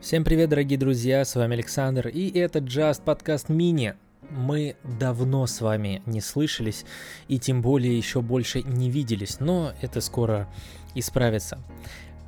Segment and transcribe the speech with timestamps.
[0.00, 3.94] Всем привет, дорогие друзья, с вами Александр, и это Just подкаст мини.
[4.30, 6.84] Мы давно с вами не слышались,
[7.26, 10.48] и тем более еще больше не виделись, но это скоро
[10.94, 11.58] исправится.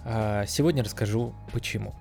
[0.05, 1.95] А, сегодня расскажу почему.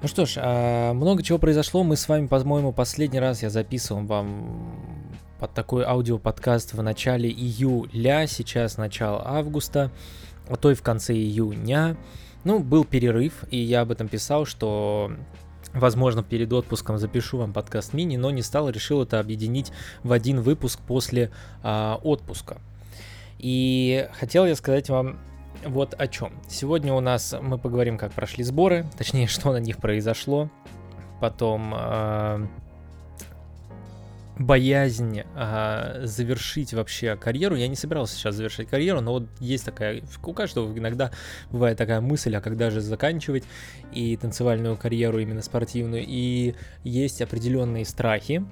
[0.00, 1.84] Ну что ж, а, много чего произошло.
[1.84, 4.80] Мы с вами, по-моему, последний раз я записывал вам
[5.38, 9.92] под такой аудиоподкаст в начале июля, сейчас начало августа,
[10.48, 11.98] а то и в конце июня.
[12.46, 15.10] Ну, был перерыв, и я об этом писал, что
[15.74, 19.72] Возможно, перед отпуском запишу вам подкаст мини, но не стал, решил это объединить
[20.04, 21.32] в один выпуск после
[21.62, 22.58] а, отпуска.
[23.38, 25.18] И хотел я сказать вам
[25.66, 26.32] вот о чем.
[26.48, 30.48] Сегодня у нас мы поговорим, как прошли сборы, точнее, что на них произошло.
[31.20, 32.46] Потом э,
[34.38, 37.56] боязнь э, завершить вообще карьеру.
[37.56, 41.10] Я не собирался сейчас завершить карьеру, но вот есть такая, у каждого иногда
[41.50, 43.44] бывает такая мысль, а когда же заканчивать
[43.92, 46.04] и танцевальную карьеру именно спортивную.
[46.06, 46.54] И
[46.84, 48.44] есть определенные страхи,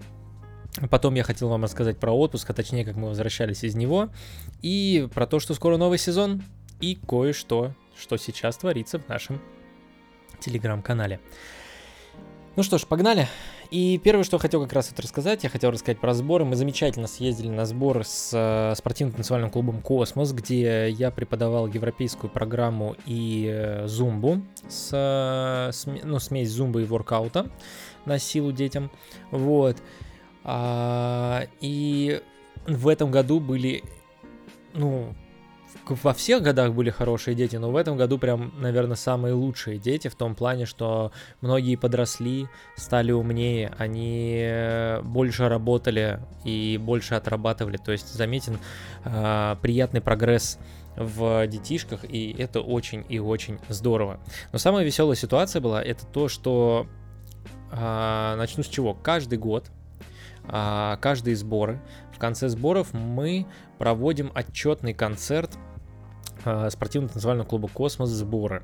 [0.91, 4.09] Потом я хотел вам рассказать про отпуск, а точнее, как мы возвращались из него,
[4.61, 6.43] и про то, что скоро новый сезон,
[6.81, 9.41] и кое-что, что сейчас творится в нашем
[10.41, 11.21] телеграм-канале.
[12.57, 13.27] Ну что ж, погнали.
[13.71, 16.45] И первое, что хотел как раз это рассказать, я хотел рассказать про сборы.
[16.45, 22.31] Мы замечательно съездили на сбор с э, спортивным танцевальным клубом «Космос», где я преподавал европейскую
[22.31, 25.73] программу и э, зумбу, с, э,
[26.05, 27.51] ну, смесь зумбы и воркаута
[28.05, 28.93] на силу детям.
[29.33, 29.79] Вот.
[30.45, 32.23] А, и
[32.69, 33.83] в этом году были,
[34.75, 35.13] ну,
[35.89, 40.09] во всех годах были хорошие дети, но в этом году прям, наверное, самые лучшие дети
[40.09, 47.77] в том плане, что многие подросли, стали умнее, они э, больше работали и больше отрабатывали.
[47.77, 48.59] То есть заметен
[49.05, 50.59] э, приятный прогресс
[50.97, 54.21] в детишках, и это очень и очень здорово.
[54.53, 56.87] Но самая веселая ситуация была, это то, что
[57.73, 58.95] э, начну с чего?
[58.95, 59.71] Каждый год
[60.47, 61.81] каждые сборы.
[62.13, 63.47] В конце сборов мы
[63.79, 65.59] проводим отчетный концерт
[66.45, 68.63] а, спортивно-танцевального клуба «Космос» сборы.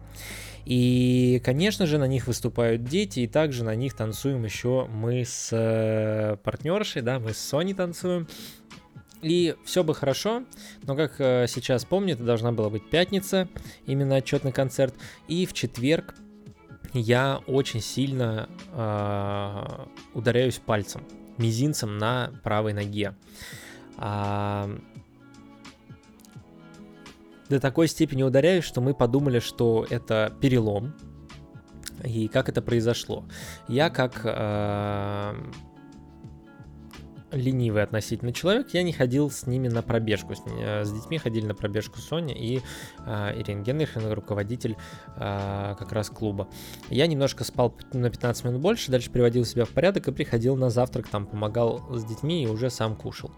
[0.66, 5.48] И, конечно же, на них выступают дети, и также на них танцуем еще мы с
[5.52, 8.28] э, партнершей, да, мы с Соней танцуем.
[9.22, 10.44] И все бы хорошо,
[10.82, 13.48] но как э, сейчас помню, это должна была быть пятница,
[13.86, 14.94] именно отчетный концерт.
[15.28, 16.14] И в четверг
[16.92, 21.02] я очень сильно э, ударяюсь пальцем
[21.40, 23.14] мизинцем на правой ноге.
[23.96, 24.70] А,
[27.48, 30.94] до такой степени ударяюсь, что мы подумали, что это перелом.
[32.04, 33.24] И как это произошло?
[33.68, 35.34] Я как э,
[37.32, 40.34] ленивый относительно человек, я не ходил с ними на пробежку.
[40.34, 42.60] С, э, с детьми ходили на пробежку Соня и
[43.06, 44.76] э, Ирина Генриховна, руководитель
[45.16, 46.48] э, как раз клуба.
[46.88, 50.70] Я немножко спал на 15 минут больше, дальше приводил себя в порядок и приходил на
[50.70, 53.30] завтрак, там помогал с детьми и уже сам кушал.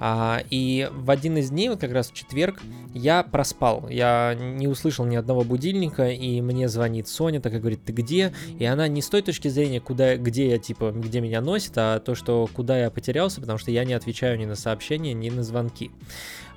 [0.00, 2.60] А, и в один из дней, вот как раз в четверг,
[2.94, 3.88] я проспал.
[3.88, 8.32] Я не услышал ни одного будильника, и мне звонит Соня, так и говорит, ты где?
[8.58, 11.98] И она не с той точки зрения, куда, где я, типа, где меня носит, а
[11.98, 15.42] то, что куда я потерялся, потому что я не отвечаю ни на сообщения, ни на
[15.42, 15.90] звонки.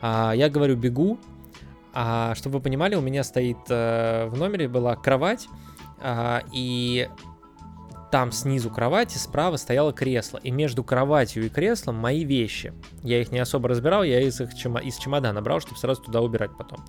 [0.02, 1.18] А, я говорю, бегу.
[1.94, 5.48] А, чтобы вы понимали, у меня стоит э, в номере была кровать,
[6.00, 7.10] а, и
[8.12, 12.74] там снизу кровати справа стояло кресло, и между кроватью и креслом мои вещи.
[13.02, 16.20] Я их не особо разбирал, я из их чема- из чемодана брал, чтобы сразу туда
[16.20, 16.80] убирать потом.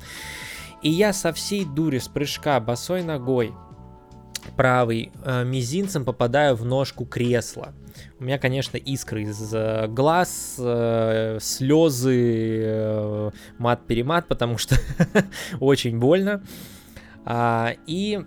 [0.83, 3.55] И я со всей дури с прыжка босой ногой
[4.57, 7.73] правый э, мизинцем попадаю в ножку кресла.
[8.19, 14.77] У меня, конечно, искры из э, глаз, э, слезы, э, мат-перемат, потому что
[15.61, 16.43] очень больно.
[17.25, 18.21] А, и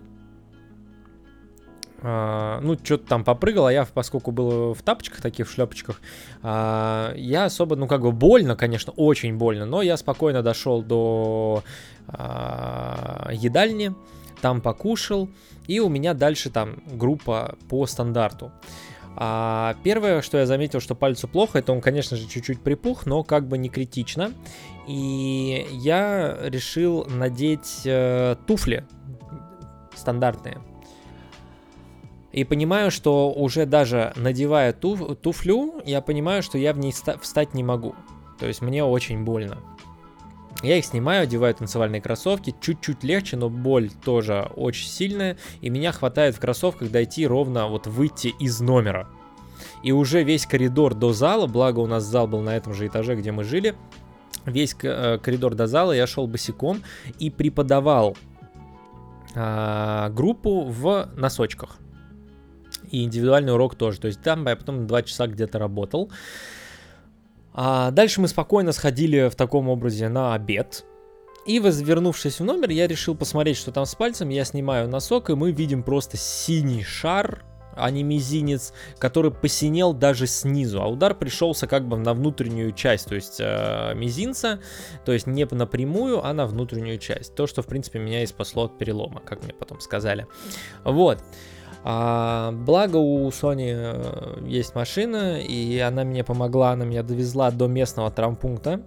[2.01, 6.01] а, ну, что-то там попрыгал, а я, поскольку был в тапочках таких, в шлепочках,
[6.43, 11.63] а, я особо, ну, как бы больно, конечно, очень больно, но я спокойно дошел до
[12.07, 13.95] едальни,
[14.41, 15.27] там покушал,
[15.65, 18.51] и у меня дальше там группа по стандарту.
[19.17, 23.23] А первое, что я заметил, что пальцу плохо, это он, конечно же, чуть-чуть припух, но
[23.23, 24.33] как бы не критично.
[24.87, 28.85] И я решил надеть э, туфли
[29.95, 30.59] стандартные
[32.35, 37.53] и понимаю, что уже даже надевая туф туфлю, я понимаю, что я в ней встать
[37.53, 37.95] не могу.
[38.37, 39.59] То есть мне очень больно.
[40.63, 45.91] Я их снимаю, одеваю танцевальные кроссовки, чуть-чуть легче, но боль тоже очень сильная, и меня
[45.91, 49.07] хватает в кроссовках дойти ровно вот выйти из номера.
[49.83, 53.15] И уже весь коридор до зала, благо у нас зал был на этом же этаже,
[53.15, 53.75] где мы жили,
[54.45, 56.81] весь э, коридор до зала я шел босиком
[57.19, 58.15] и преподавал
[59.35, 61.77] а, группу в носочках.
[62.89, 63.99] И индивидуальный урок тоже.
[63.99, 66.09] То есть там я потом 2 часа где-то работал.
[67.57, 70.83] А дальше мы спокойно сходили в таком образе на обед.
[71.45, 74.29] И вернувшись в номер, я решил посмотреть, что там с пальцем.
[74.29, 80.27] Я снимаю носок, и мы видим просто синий шар, а не мизинец, который посинел даже
[80.27, 84.59] снизу, а удар пришелся как бы на внутреннюю часть, то есть э, мизинца,
[85.05, 87.35] то есть не напрямую, а на внутреннюю часть.
[87.35, 90.27] То, что, в принципе, меня и спасло от перелома, как мне потом сказали.
[90.83, 91.19] Вот.
[91.87, 97.67] А, благо у Sony э, есть машина, и она мне помогла, она меня довезла до
[97.67, 98.81] местного травмпункта.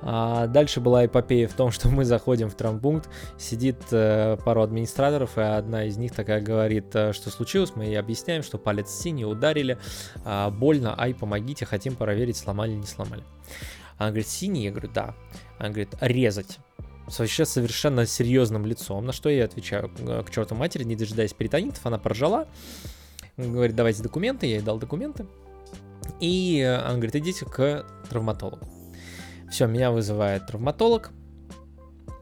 [0.00, 5.36] А дальше была эпопея в том, что мы заходим в травмпункт, сидит э, пару администраторов,
[5.36, 9.26] и одна из них такая говорит, э, что случилось, мы ей объясняем, что палец синий,
[9.26, 9.76] ударили,
[10.24, 13.22] э, больно, ай, помогите, хотим проверить, сломали, не сломали.
[13.98, 14.64] Она говорит, синий?
[14.64, 15.14] Я говорю, да.
[15.58, 16.58] Она говорит, резать
[17.18, 21.84] вообще совершенно серьезным лицом, на что я отвечаю, «Э, к черту матери, не дожидаясь перитонитов,
[21.84, 22.48] она поржала,
[23.36, 25.26] говорит, давайте документы, я ей дал документы,
[26.20, 28.66] и она говорит, идите к травматологу.
[29.50, 31.10] Все, меня вызывает травматолог,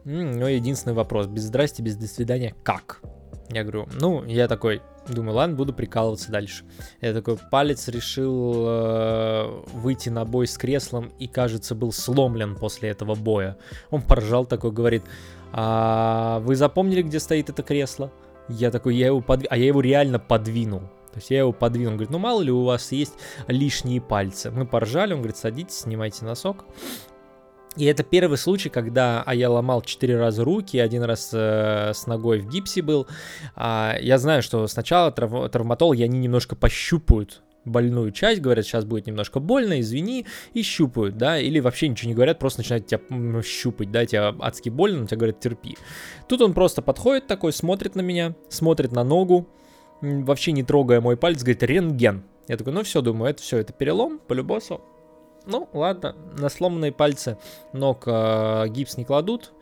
[0.05, 3.01] но единственный вопрос, без здрасте, без до свидания, как?
[3.49, 6.63] Я говорю, ну, я такой, Думаю, ладно, буду прикалываться дальше.
[7.01, 12.89] Я такой палец решил э, выйти на бой с креслом и, кажется, был сломлен после
[12.89, 13.57] этого боя.
[13.89, 15.03] Он поржал такой, говорит,
[15.51, 18.11] а вы запомнили, где стоит это кресло?
[18.49, 20.81] Я такой, я его подвинул, а я его реально подвинул.
[21.11, 23.13] То есть я его подвинул, он говорит, ну мало ли у вас есть
[23.47, 24.51] лишние пальцы.
[24.51, 26.65] Мы поржали, он говорит, садитесь, снимайте носок.
[27.77, 32.07] И это первый случай, когда а я ломал четыре раза руки, один раз э, с
[32.07, 33.07] ногой в гипсе был.
[33.55, 39.07] А, я знаю, что сначала трав- травматологи, они немножко пощупают больную часть, говорят, сейчас будет
[39.07, 42.99] немножко больно, извини, и щупают, да, или вообще ничего не говорят, просто начинают тебя
[43.43, 45.77] щупать, да, тебе адски больно, но тебе говорят, терпи.
[46.27, 49.47] Тут он просто подходит такой, смотрит на меня, смотрит на ногу,
[50.01, 52.23] вообще не трогая мой палец, говорит, рентген.
[52.47, 54.81] Я такой, ну все, думаю, это все, это перелом, по любосу.
[55.45, 57.37] Ну, ладно, на сломанные пальцы
[57.73, 59.53] ног э, гипс не кладут,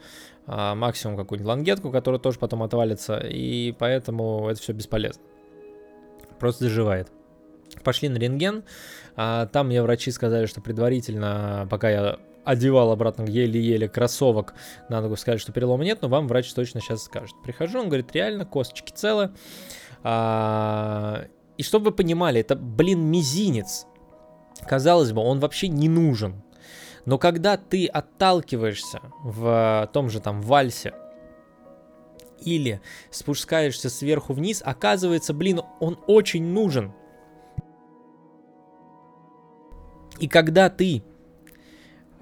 [0.48, 5.24] э, максимум какую-нибудь лангетку, которая тоже потом отвалится, и поэтому это все бесполезно.
[6.40, 7.12] Просто заживает.
[7.84, 8.64] Пошли на рентген,
[9.16, 14.54] а там мне врачи сказали, что предварительно, пока я одевал обратно еле-еле кроссовок
[14.88, 17.36] на ногу, сказали, что перелома нет, но вам врач точно сейчас скажет.
[17.44, 19.32] Прихожу, он говорит, реально, косточки целы.
[20.02, 21.26] А,
[21.58, 23.86] и чтобы вы понимали, это, блин, мизинец.
[24.66, 26.42] Казалось бы, он вообще не нужен.
[27.06, 30.94] Но когда ты отталкиваешься в том же там вальсе
[32.42, 32.82] или
[33.12, 36.94] спускаешься сверху вниз, оказывается, блин, он очень нужен.
[40.20, 41.04] И когда ты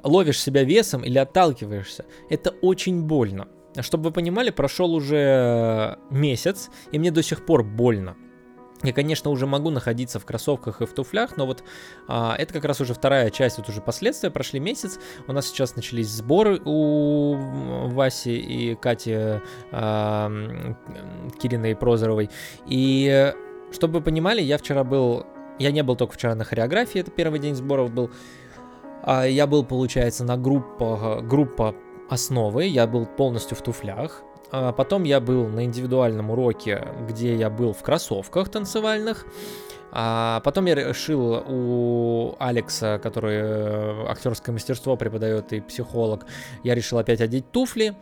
[0.03, 3.47] ловишь себя весом или отталкиваешься, это очень больно.
[3.79, 8.15] Чтобы вы понимали, прошел уже месяц, и мне до сих пор больно.
[8.83, 11.63] Я, конечно, уже могу находиться в кроссовках и в туфлях, но вот
[12.07, 15.75] а, это как раз уже вторая часть, вот уже последствия, прошли месяц, у нас сейчас
[15.75, 17.35] начались сборы у
[17.87, 19.41] Васи и Кати
[19.71, 20.29] а,
[21.39, 22.29] Кириной и Прозоровой,
[22.67, 23.33] и
[23.71, 25.25] чтобы вы понимали, я вчера был,
[25.57, 28.11] я не был только вчера на хореографии, это первый день сборов был,
[29.03, 31.75] а я был, получается, на группа, группа
[32.09, 34.21] основы, я был полностью в туфлях,
[34.51, 39.25] потом я был на индивидуальном уроке, где я был в кроссовках танцевальных.
[39.97, 46.25] А потом я решил у Алекса, который э, актерское мастерство преподает и психолог,
[46.63, 47.95] я решил опять одеть туфли.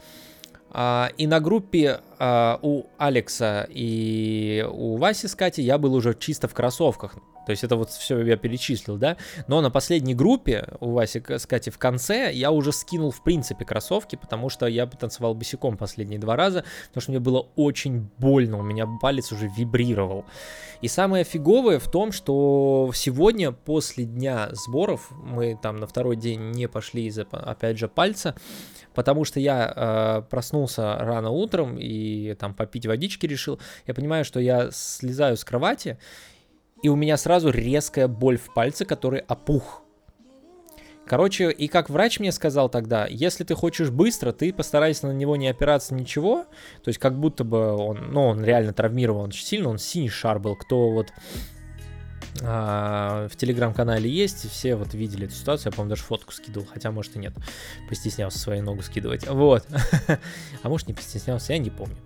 [0.71, 6.15] А, и на группе а, у Алекса и у Васи с Катей я был уже
[6.15, 7.15] чисто в кроссовках.
[7.45, 9.17] То есть это вот все я перечислил, да.
[9.47, 14.15] Но на последней группе у Васи Катей в конце я уже скинул в принципе кроссовки,
[14.15, 18.63] потому что я танцевал босиком последние два раза, потому что мне было очень больно, у
[18.63, 20.25] меня палец уже вибрировал.
[20.81, 26.51] И самое фиговое в том, что сегодня после дня сборов, мы там на второй день
[26.51, 28.35] не пошли из-за, опять же, пальца,
[28.93, 34.39] потому что я э, проснулся рано утром и там попить водички решил, я понимаю, что
[34.39, 35.97] я слезаю с кровати,
[36.83, 39.81] и у меня сразу резкая боль в пальце, который опух.
[41.05, 45.35] Короче, и как врач мне сказал тогда, если ты хочешь быстро, ты постарайся на него
[45.35, 46.45] не опираться ничего,
[46.83, 50.39] то есть как будто бы он, ну, он реально травмирован очень сильно, он синий шар
[50.39, 51.11] был, кто вот
[52.41, 56.89] а, в телеграм-канале есть, все вот видели эту ситуацию, я, по-моему, даже фотку скидывал, хотя,
[56.91, 57.33] может, и нет,
[57.89, 59.67] постеснялся свою ногу скидывать, вот,
[60.63, 61.97] а может, не постеснялся, я не помню.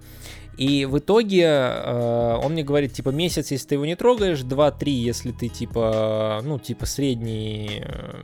[0.57, 4.89] И в итоге э, он мне говорит, типа, месяц, если ты его не трогаешь, 2-3,
[4.89, 8.23] если ты, типа, ну, типа, средний, э,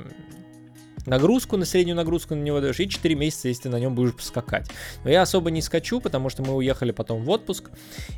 [1.06, 4.16] нагрузку, на среднюю нагрузку на него даешь, и 4 месяца, если ты на нем будешь
[4.20, 4.70] скакать.
[5.04, 7.70] Но я особо не скачу, потому что мы уехали потом в отпуск,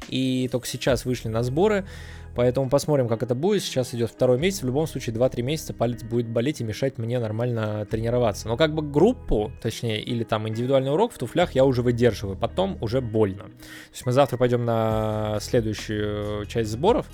[0.07, 1.85] и только сейчас вышли на сборы,
[2.35, 3.63] Поэтому посмотрим, как это будет.
[3.63, 4.61] Сейчас идет второй месяц.
[4.61, 8.47] В любом случае, 2-3 месяца палец будет болеть и мешать мне нормально тренироваться.
[8.47, 12.37] Но как бы группу, точнее, или там индивидуальный урок в туфлях я уже выдерживаю.
[12.37, 13.43] Потом уже больно.
[13.43, 17.07] То есть мы завтра пойдем на следующую часть сборов.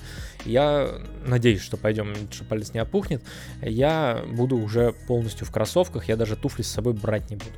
[0.43, 0.89] Я
[1.25, 3.23] надеюсь, что пойдем, что палец не опухнет.
[3.61, 6.09] Я буду уже полностью в кроссовках.
[6.09, 7.51] Я даже туфли с собой брать не буду.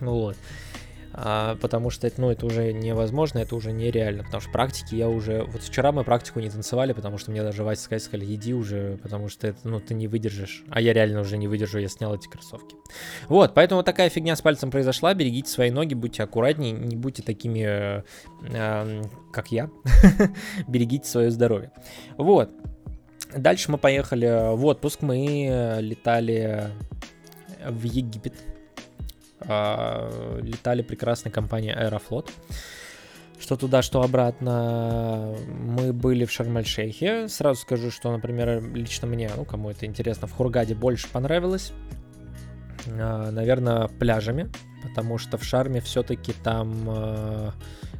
[0.00, 0.36] Вот
[1.12, 5.08] а, потому что это, ну, это уже невозможно, это уже нереально, потому что практики я
[5.08, 5.44] уже...
[5.44, 9.28] Вот вчера мы практику не танцевали, потому что мне даже Вася сказали, иди уже, потому
[9.28, 10.64] что это, ну, ты не выдержишь.
[10.70, 12.76] А я реально уже не выдержу, я снял эти кроссовки.
[13.28, 17.22] Вот, поэтому вот такая фигня с пальцем произошла, берегите свои ноги, будьте аккуратнее, не будьте
[17.22, 18.02] такими, э,
[18.48, 19.02] э,
[19.32, 19.70] как я,
[20.68, 21.72] берегите свое здоровье.
[22.16, 22.50] Вот.
[23.34, 26.70] Дальше мы поехали в отпуск, мы летали
[27.64, 28.49] в Египет, э,
[29.42, 32.30] летали прекрасной компания Аэрофлот.
[33.40, 35.34] Что туда, что обратно.
[35.48, 37.26] Мы были в Шарм-эль-Шейхе.
[37.28, 41.72] Сразу скажу, что, например, лично мне, ну, кому это интересно, в Хургаде больше понравилось.
[42.86, 44.50] Э, наверное, пляжами,
[44.82, 47.50] потому что в Шарме все-таки там э,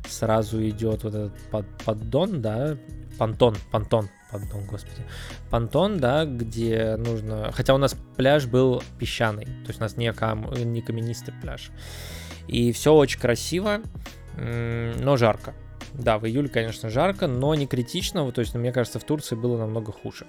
[0.08, 2.76] сразу идет вот этот под, поддон, да,
[3.18, 5.02] понтон, понтон, Понтон, господи.
[5.50, 7.50] Понтон, да, где нужно...
[7.52, 10.52] Хотя у нас пляж был песчаный, то есть у нас не, кам...
[10.52, 11.70] не каменистый пляж.
[12.46, 13.80] И все очень красиво,
[14.36, 15.54] но жарко.
[15.94, 18.30] Да, в июле, конечно, жарко, но не критично.
[18.30, 20.26] То есть, мне кажется, в Турции было намного хуже.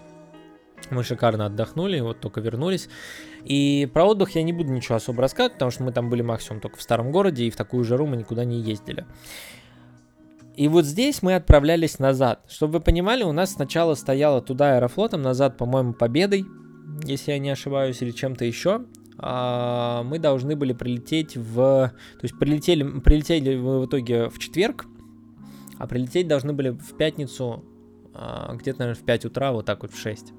[0.90, 2.90] Мы шикарно отдохнули, вот только вернулись.
[3.44, 6.60] И про отдых я не буду ничего особо рассказывать, потому что мы там были максимум
[6.60, 9.06] только в старом городе, и в такую жару мы никуда не ездили.
[10.62, 12.46] И вот здесь мы отправлялись назад.
[12.48, 16.46] Чтобы вы понимали, у нас сначала стояла туда аэрофлотом, назад, по-моему, победой,
[17.04, 18.86] если я не ошибаюсь, или чем-то еще.
[19.18, 21.56] А, мы должны были прилететь в...
[21.56, 24.86] То есть прилетели, прилетели в итоге в четверг,
[25.80, 27.66] а прилететь должны были в пятницу,
[28.14, 30.32] а, где-то, наверное, в 5 утра, вот так вот в 6.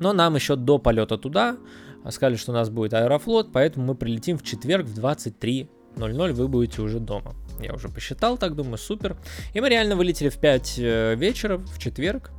[0.00, 1.58] Но нам еще до полета туда
[2.10, 6.82] сказали, что у нас будет аэрофлот, поэтому мы прилетим в четверг в 23.00, вы будете
[6.82, 7.36] уже дома.
[7.60, 9.16] Я уже посчитал так, думаю, супер.
[9.54, 12.30] И мы реально вылетели в 5 э, вечера, в четверг.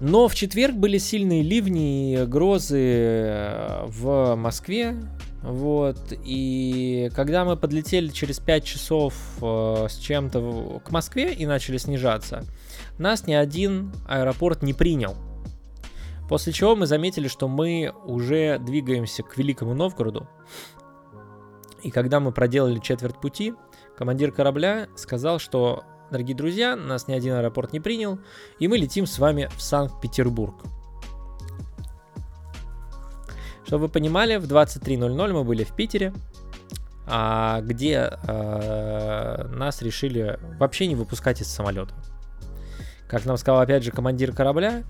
[0.00, 4.96] Но в четверг были сильные ливни и грозы э, в Москве.
[5.42, 11.78] Вот, и когда мы подлетели через 5 часов э, с чем-то к Москве и начали
[11.78, 12.44] снижаться,
[12.98, 15.16] нас ни один аэропорт не принял.
[16.28, 20.28] После чего мы заметили, что мы уже двигаемся к Великому Новгороду.
[21.82, 23.54] И когда мы проделали четверть пути,
[23.98, 28.20] Командир корабля сказал, что, дорогие друзья, нас ни один аэропорт не принял,
[28.60, 30.54] и мы летим с вами в Санкт-Петербург.
[33.66, 36.14] Чтобы вы понимали, в 23.00 мы были в Питере,
[37.08, 41.92] а, где а, нас решили вообще не выпускать из самолета.
[43.08, 44.84] Как нам сказал опять же командир корабля,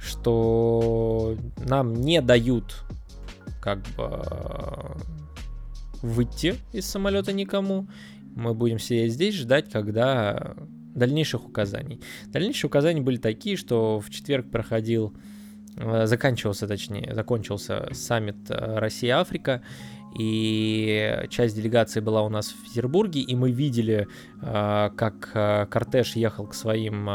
[0.00, 2.82] что нам не дают
[3.62, 4.20] как бы
[6.02, 7.86] выйти из самолета никому,
[8.38, 10.54] мы будем сидеть здесь, ждать, когда
[10.94, 12.00] дальнейших указаний.
[12.26, 15.14] Дальнейшие указания были такие, что в четверг проходил,
[15.76, 19.62] э, заканчивался, точнее, закончился саммит э, Россия-Африка,
[20.18, 24.08] и часть делегации была у нас в Петербурге, и мы видели,
[24.40, 27.08] э, как кортеж ехал к своим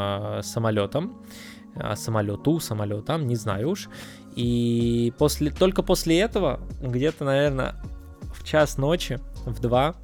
[0.43, 1.23] самолетам,
[1.95, 3.89] самолету, самолетам, не знаю уж.
[4.35, 7.75] И после, только после этого, где-то, наверное,
[8.33, 9.95] в час ночи, в два,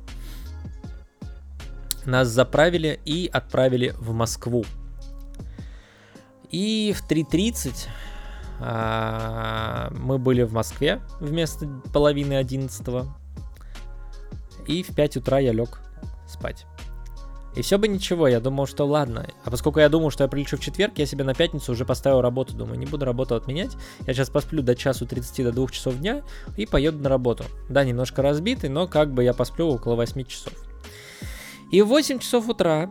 [2.09, 4.65] нас заправили и отправили в Москву.
[6.49, 7.87] И в 3.30
[8.59, 13.05] а, мы были в Москве вместо половины 11
[14.67, 15.79] И в 5 утра я лег
[16.27, 16.65] спать.
[17.55, 19.27] И все бы ничего, я думал, что ладно.
[19.43, 22.21] А поскольку я думал, что я прилечу в четверг, я себе на пятницу уже поставил
[22.21, 22.55] работу.
[22.55, 23.75] Думаю, не буду работу отменять.
[24.05, 26.21] Я сейчас посплю до часу 30 до 2 часов дня
[26.57, 27.45] и поеду на работу.
[27.67, 30.53] Да, немножко разбитый, но как бы я посплю около 8 часов.
[31.71, 32.89] И в 8 часов утра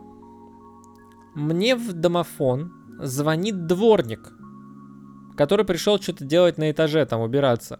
[1.35, 4.31] мне в домофон звонит дворник,
[5.35, 7.79] который пришел что-то делать на этаже, там убираться.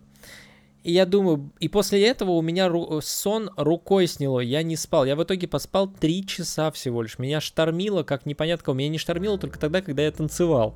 [0.84, 5.04] И я думаю, и после этого у меня ру- сон рукой сняло, я не спал.
[5.06, 7.20] Я в итоге поспал 3 часа всего лишь.
[7.20, 8.72] Меня штормило, как непонятно.
[8.72, 10.76] Меня не штормило только тогда, когда я танцевал.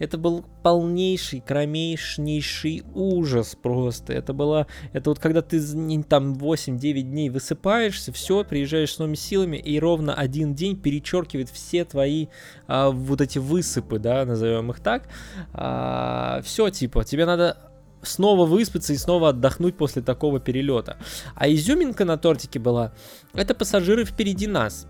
[0.00, 4.14] Это был полнейший, кромейшнейший ужас просто.
[4.14, 5.60] Это было, это вот когда ты
[6.04, 11.84] там 8-9 дней высыпаешься, все, приезжаешь с новыми силами, и ровно один день перечеркивает все
[11.84, 12.28] твои
[12.66, 15.08] а, вот эти высыпы, да, назовем их так.
[15.52, 17.58] А, все, типа, тебе надо
[18.00, 20.96] снова выспаться и снова отдохнуть после такого перелета.
[21.34, 22.94] А изюминка на тортике была,
[23.34, 24.86] это пассажиры впереди нас.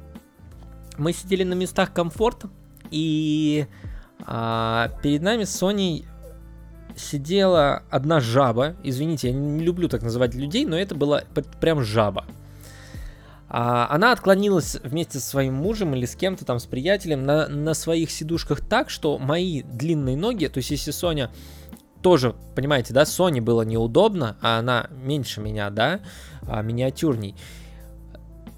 [0.99, 2.49] Мы сидели на местах комфорта,
[2.91, 3.67] и
[4.27, 6.07] а, перед нами с Соней
[6.97, 8.77] сидела одна жаба.
[8.83, 11.23] Извините, я не люблю так называть людей, но это была
[11.61, 12.25] прям жаба.
[13.49, 17.75] А, она отклонилась вместе со своим мужем или с кем-то там, с приятелем, на, на
[17.75, 21.31] своих сидушках так, что мои длинные ноги, то есть если Соня
[22.01, 26.01] тоже, понимаете, да, Соне было неудобно, а она меньше меня, да,
[26.47, 27.35] а, миниатюрней,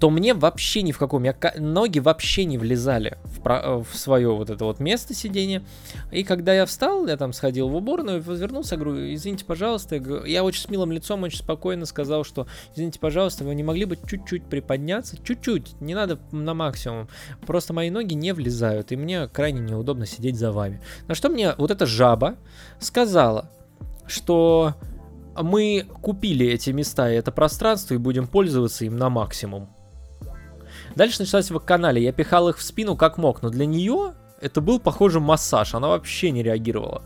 [0.03, 4.35] то мне вообще ни в каком, я, ноги вообще не влезали в, про, в свое
[4.35, 5.63] вот это вот место сидения.
[6.11, 9.95] И когда я встал, я там сходил в уборную, возвернулся, говорю, извините, пожалуйста,
[10.25, 13.95] я очень с милым лицом, очень спокойно сказал, что, извините, пожалуйста, вы не могли бы
[13.95, 17.07] чуть-чуть приподняться, чуть-чуть, не надо на максимум,
[17.47, 20.81] просто мои ноги не влезают, и мне крайне неудобно сидеть за вами.
[21.07, 22.35] На что мне вот эта жаба
[22.77, 23.49] сказала,
[24.05, 24.75] что
[25.41, 29.69] мы купили эти места и это пространство и будем пользоваться им на максимум.
[30.95, 32.03] Дальше началась в канале.
[32.03, 35.73] Я пихал их в спину как мог, но для нее это был, похоже, массаж.
[35.73, 37.03] Она вообще не реагировала.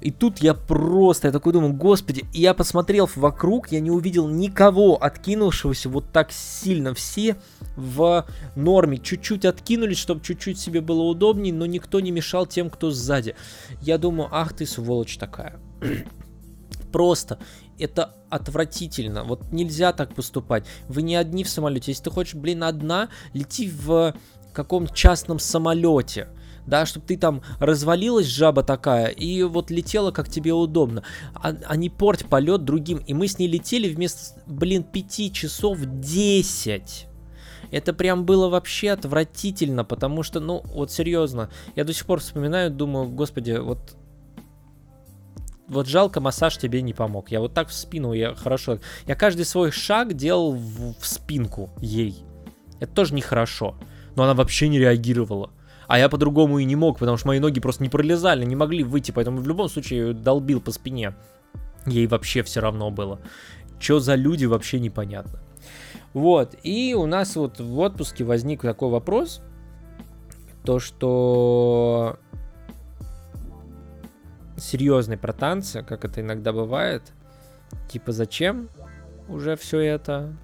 [0.00, 4.28] И тут я просто, я такой думаю, господи, и я посмотрел вокруг, я не увидел
[4.28, 6.92] никого откинувшегося вот так сильно.
[6.94, 7.36] Все
[7.76, 12.90] в норме, чуть-чуть откинулись, чтобы чуть-чуть себе было удобнее, но никто не мешал тем, кто
[12.90, 13.36] сзади.
[13.80, 15.58] Я думаю, ах ты сволочь такая.
[16.92, 17.38] Просто
[17.78, 19.24] это отвратительно.
[19.24, 20.66] Вот нельзя так поступать.
[20.88, 21.92] Вы не одни в самолете.
[21.92, 24.14] Если ты хочешь, блин, одна, лети в
[24.52, 26.28] каком частном самолете
[26.66, 31.02] да, чтобы ты там развалилась жаба такая и вот летела как тебе удобно,
[31.34, 32.98] а, а не порть полет другим.
[32.98, 37.06] И мы с ней летели вместо, блин, 5 часов 10.
[37.70, 42.70] Это прям было вообще отвратительно, потому что, ну, вот серьезно, я до сих пор вспоминаю,
[42.70, 43.96] думаю, господи, вот
[45.68, 47.30] вот жалко, массаж тебе не помог.
[47.30, 48.78] Я вот так в спину, я хорошо.
[49.06, 52.24] Я каждый свой шаг делал в, в спинку ей.
[52.80, 53.76] Это тоже нехорошо.
[54.14, 55.50] Но она вообще не реагировала.
[55.88, 58.82] А я по-другому и не мог, потому что мои ноги просто не пролезали, не могли
[58.82, 61.14] выйти, поэтому в любом случае долбил по спине.
[61.86, 63.20] Ей вообще все равно было.
[63.78, 65.40] Что за люди, вообще непонятно.
[66.12, 69.42] Вот, и у нас вот в отпуске возник такой вопрос,
[70.64, 72.18] то что
[74.56, 77.02] серьезный про танцы, как это иногда бывает.
[77.88, 78.68] Типа, зачем
[79.28, 80.36] уже все это?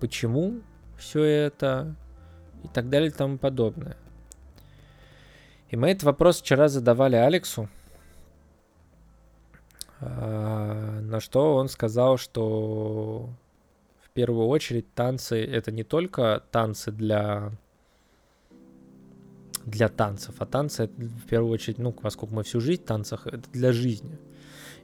[0.00, 0.60] Почему
[0.98, 1.94] все это?
[2.64, 3.96] И так далее и тому подобное.
[5.68, 7.68] И мы этот вопрос вчера задавали Алексу.
[10.00, 13.30] А, на что он сказал, что
[14.02, 17.52] в первую очередь танцы это не только танцы для
[19.64, 20.34] для танцев.
[20.38, 24.18] А танцы, в первую очередь, ну, поскольку мы всю жизнь в танцах, это для жизни.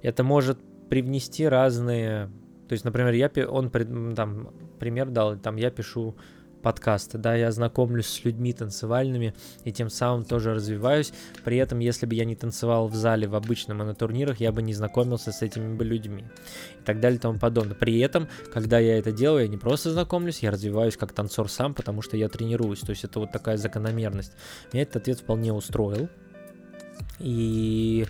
[0.03, 0.59] Это может
[0.89, 2.31] привнести разные...
[2.69, 3.71] То есть, например, я, он
[4.15, 6.17] там пример дал, там я пишу
[6.67, 11.13] подкасты, да, я знакомлюсь с людьми танцевальными и тем самым тоже развиваюсь.
[11.45, 14.51] При этом, если бы я не танцевал в зале в обычном и на турнирах, я
[14.51, 16.25] бы не знакомился с этими бы людьми
[16.81, 17.77] и так далее и тому подобное.
[17.77, 21.73] При этом, когда я это делаю, я не просто знакомлюсь, я развиваюсь как танцор сам,
[21.73, 22.81] потому что я тренируюсь.
[22.81, 24.33] То есть это вот такая закономерность.
[24.73, 26.09] Меня этот ответ вполне устроил.
[27.21, 28.07] И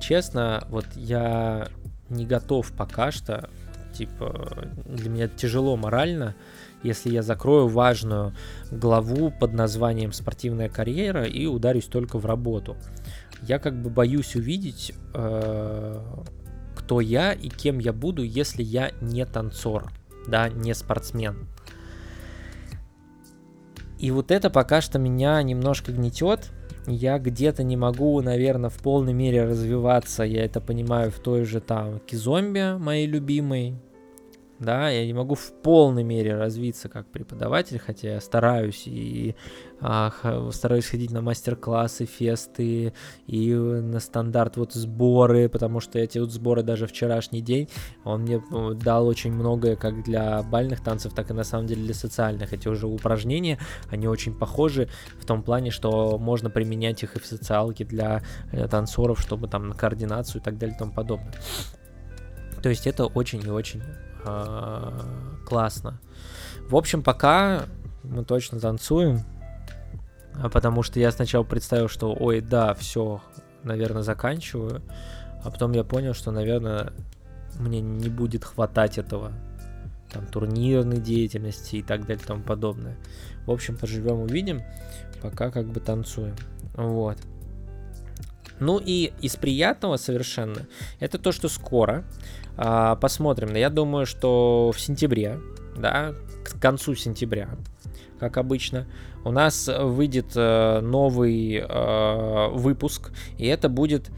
[0.00, 1.66] честно, вот я
[2.10, 3.50] не готов пока что,
[3.92, 6.36] типа, для меня тяжело морально
[6.84, 8.34] если я закрою важную
[8.70, 12.76] главу под названием «Спортивная карьера» и ударюсь только в работу.
[13.42, 16.00] Я как бы боюсь увидеть, э,
[16.76, 19.90] кто я и кем я буду, если я не танцор,
[20.28, 21.48] да, не спортсмен.
[23.98, 26.50] И вот это пока что меня немножко гнетет.
[26.86, 30.24] Я где-то не могу, наверное, в полной мере развиваться.
[30.24, 33.74] Я это понимаю в той же там Кизомбе, моей любимой,
[34.64, 39.34] да, я не могу в полной мере развиться как преподаватель, хотя я стараюсь и
[39.80, 40.12] а,
[40.52, 42.94] стараюсь ходить на мастер-классы, фесты
[43.26, 47.68] и на стандарт вот сборы, потому что эти вот сборы даже вчерашний день,
[48.04, 48.42] он мне
[48.76, 52.52] дал очень многое как для бальных танцев, так и на самом деле для социальных.
[52.52, 53.58] Эти уже упражнения,
[53.90, 58.22] они очень похожи в том плане, что можно применять их и в социалке для
[58.52, 61.34] э, танцоров, чтобы там на координацию и так далее и тому подобное.
[62.62, 63.82] То есть это очень и очень
[65.46, 66.00] классно.
[66.68, 67.66] В общем, пока
[68.02, 69.20] мы точно танцуем,
[70.34, 73.20] а потому что я сначала представил, что, ой, да, все,
[73.62, 74.82] наверное, заканчиваю,
[75.42, 76.92] а потом я понял, что, наверное,
[77.58, 79.32] мне не будет хватать этого,
[80.10, 82.96] там, турнирной деятельности и так далее и тому подобное.
[83.46, 84.62] В общем, поживем, увидим,
[85.22, 86.34] пока как бы танцуем.
[86.74, 87.18] Вот.
[88.60, 90.66] Ну и из приятного совершенно,
[91.00, 92.04] это то, что скоро,
[92.56, 95.40] а, посмотрим, я думаю, что в сентябре,
[95.76, 96.14] да,
[96.44, 97.48] к концу сентября,
[98.20, 98.86] как обычно,
[99.24, 104.10] у нас выйдет э, новый э, выпуск, и это будет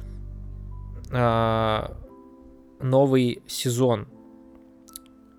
[1.13, 1.89] э,
[2.81, 4.09] новый сезон.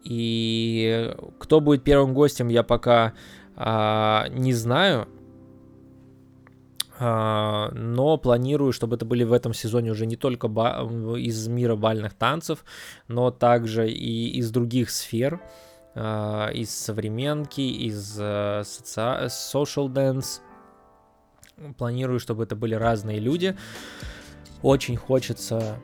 [0.03, 3.13] И кто будет первым гостем, я пока
[3.57, 5.07] э, не знаю.
[6.99, 12.15] Uh, но планирую, чтобы это были в этом сезоне уже не только из мира бальных
[12.15, 12.65] танцев,
[13.07, 15.39] но также и из других сфер.
[15.99, 19.01] Э, из современки, из э, соци...
[19.29, 20.41] social dance.
[21.75, 23.57] Планирую, чтобы это были разные люди.
[24.61, 25.79] Очень хочется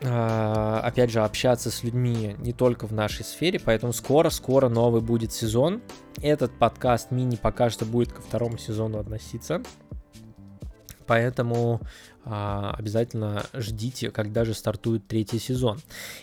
[0.00, 5.80] опять же, общаться с людьми не только в нашей сфере, поэтому скоро-скоро новый будет сезон.
[6.20, 9.62] Этот подкаст мини пока что будет ко второму сезону относиться.
[11.06, 11.80] Поэтому
[12.24, 15.80] а, обязательно ждите, когда же стартует третий сезон.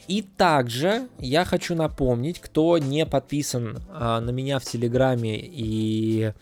[0.07, 6.33] И также я хочу напомнить, кто не подписан а, на меня в Телеграме и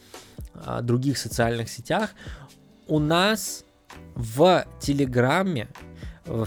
[0.56, 2.12] а, других социальных сетях,
[2.88, 3.63] у нас
[4.15, 5.67] в Телеграме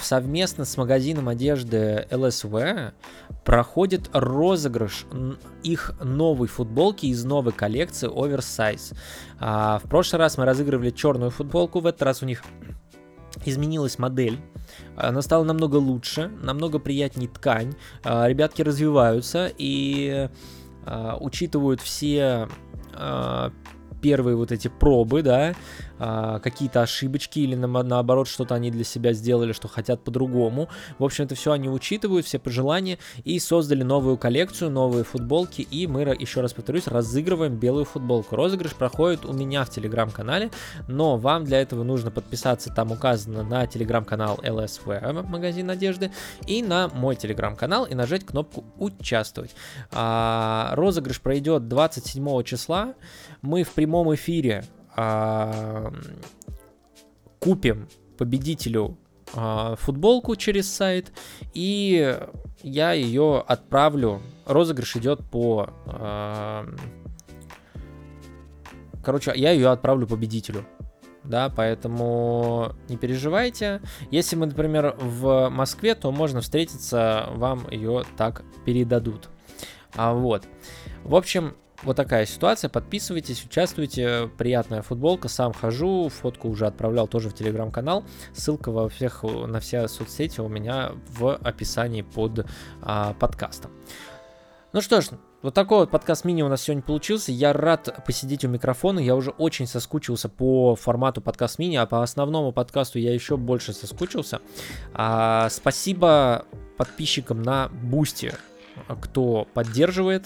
[0.01, 2.93] совместно с магазином одежды LSV
[3.45, 5.07] проходит розыгрыш
[5.63, 8.97] их новой футболки из новой коллекции Oversize.
[9.41, 12.45] А, в прошлый раз мы разыгрывали черную футболку, в этот раз у них
[13.45, 14.39] изменилась модель,
[14.97, 20.31] она стала намного лучше, намного приятнее ткань, а, ребятки развиваются и
[20.87, 22.49] а, учитывают все
[24.01, 25.55] первые вот эти пробы, да,
[25.99, 30.69] а, какие-то ошибочки или на, наоборот что-то они для себя сделали, что хотят по-другому.
[30.99, 35.87] В общем, это все они учитывают, все пожелания и создали новую коллекцию, новые футболки и
[35.87, 38.37] мы, еще раз повторюсь, разыгрываем белую футболку.
[38.37, 40.51] Розыгрыш проходит у меня в телеграм-канале,
[40.89, 46.11] но вам для этого нужно подписаться, там указано на телеграм-канал LSV, магазин одежды,
[46.47, 49.55] и на мой телеграм-канал и нажать кнопку «Участвовать».
[49.93, 52.95] А, розыгрыш пройдет 27 числа.
[53.43, 54.65] Мы в прямом эфире
[57.39, 58.97] купим победителю
[59.35, 61.13] а, футболку через сайт,
[61.53, 62.19] и
[62.63, 64.21] я ее отправлю.
[64.47, 65.69] Розыгрыш идет по...
[69.05, 70.65] Короче, я ее отправлю победителю.
[71.25, 73.81] Да, поэтому не переживайте.
[74.11, 79.29] Если мы, например, в Москве, то можно встретиться, вам ее так передадут.
[79.95, 80.45] А вот.
[81.03, 82.69] В общем, вот такая ситуация.
[82.69, 84.31] Подписывайтесь, участвуйте.
[84.39, 85.29] Приятная футболка.
[85.29, 86.09] Сам хожу.
[86.09, 88.05] Фотку уже отправлял тоже в телеграм-канал.
[88.33, 92.47] Ссылка во всех, на все соцсети у меня в описании под
[92.81, 93.73] а, подкастом.
[94.73, 95.11] Ну что ж,
[95.43, 97.31] вот такой вот подкаст мини у нас сегодня получился.
[97.31, 98.99] Я рад посидеть у микрофона.
[98.99, 103.73] Я уже очень соскучился по формату подкаст мини, а по основному подкасту я еще больше
[103.73, 104.41] соскучился.
[104.95, 106.47] А, спасибо
[106.79, 108.33] подписчикам на Бусти,
[109.03, 110.25] кто поддерживает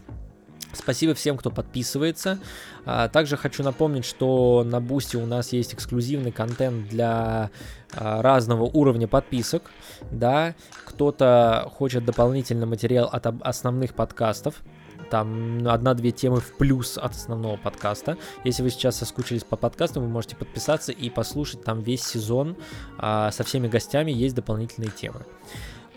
[0.72, 2.38] Спасибо всем, кто подписывается.
[2.84, 7.50] А, также хочу напомнить, что на Бусти у нас есть эксклюзивный контент для
[7.94, 9.70] а, разного уровня подписок.
[10.10, 10.54] Да,
[10.84, 14.62] кто-то хочет дополнительный материал от основных подкастов.
[15.10, 18.18] Там одна-две темы в плюс от основного подкаста.
[18.44, 22.56] Если вы сейчас соскучились по подкасту, вы можете подписаться и послушать там весь сезон
[22.98, 24.10] а, со всеми гостями.
[24.10, 25.24] Есть дополнительные темы.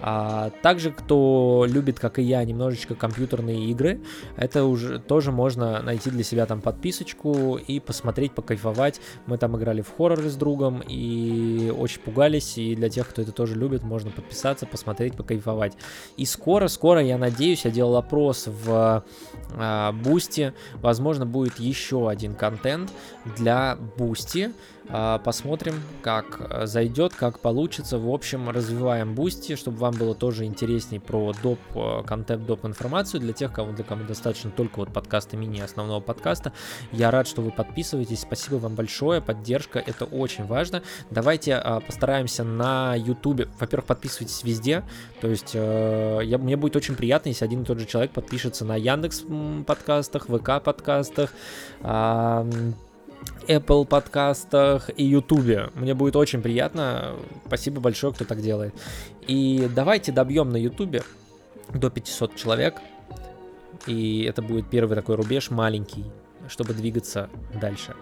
[0.02, 4.02] А также, кто любит, как и я, немножечко компьютерные игры,
[4.36, 9.00] это уже тоже можно найти для себя там подписочку и посмотреть, покайфовать.
[9.28, 13.32] Мы там играли в хорроры с другом и очень пугались, и для тех, кто это
[13.32, 15.74] тоже любит, можно подписаться, посмотреть, покайфовать.
[16.18, 19.04] И скоро, скоро, я надеюсь, я делал опрос в
[20.04, 22.92] Бусти, а, возможно, будет еще один контент
[23.38, 24.52] для Бусти,
[25.20, 27.98] посмотрим, как э, зайдет, как получится.
[27.98, 33.22] В общем, развиваем Бусти, чтобы вам было тоже интересней про доп, э, контент, доп информацию.
[33.22, 36.54] Для тех, кому, для кому достаточно только вот подкаста мини основного подкаста.
[36.92, 38.22] Я рад, что вы подписываетесь.
[38.22, 39.22] Спасибо вам большое.
[39.22, 40.84] Поддержка, это очень важно.
[41.10, 43.48] Давайте а, постараемся на YouTube.
[43.60, 44.84] Во-первых, подписывайтесь везде.
[45.22, 48.66] То есть э, я, мне будет очень приятно, если один и тот же человек подпишется
[48.66, 49.24] на Яндекс
[49.66, 51.32] подкастах, ВК подкастах,
[53.48, 55.74] Apple подкастах и YouTube.
[55.76, 57.16] Мне будет очень приятно.
[57.48, 58.74] Спасибо большое, кто так делает.
[59.28, 61.04] И давайте добьем на YouTube
[61.74, 62.76] до 500 человек.
[63.88, 66.06] И это будет первый такой рубеж маленький,
[66.48, 67.30] чтобы двигаться
[67.60, 67.96] дальше.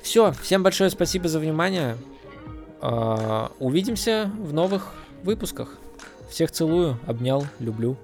[0.00, 1.96] Все, всем большое спасибо за внимание.
[2.80, 5.76] А, увидимся в новых выпусках.
[6.30, 7.96] Всех целую, обнял, люблю.